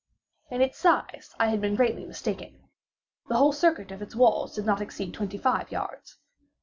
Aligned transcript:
In 0.49 0.61
its 0.63 0.79
size 0.79 1.35
I 1.37 1.49
had 1.49 1.61
been 1.61 1.75
greatly 1.75 2.07
mistaken. 2.07 2.67
The 3.27 3.37
whole 3.37 3.51
circuit 3.53 3.91
of 3.91 4.01
its 4.01 4.15
walls 4.15 4.55
did 4.55 4.65
not 4.65 4.81
exceed 4.81 5.13
twenty 5.13 5.37
five 5.37 5.69
yards. 5.71 6.17